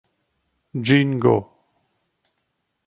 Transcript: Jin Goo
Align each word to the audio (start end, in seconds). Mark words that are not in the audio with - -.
Jin 0.85 1.19
Goo 1.21 1.43